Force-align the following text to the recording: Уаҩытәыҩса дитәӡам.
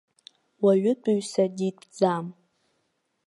Уаҩытәыҩса 0.63 1.45
дитәӡам. 1.55 2.25